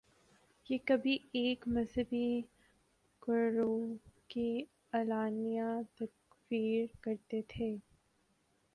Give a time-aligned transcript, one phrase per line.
[0.67, 2.41] یہ کبھی ایک مذہبی
[3.21, 3.93] گروہ
[4.27, 4.63] کی
[4.93, 7.75] اعلانیہ تکفیر کرتے تھے۔